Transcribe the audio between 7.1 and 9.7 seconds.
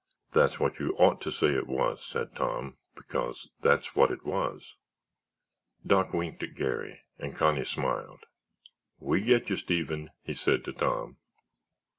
and Connie smiled. "We get you,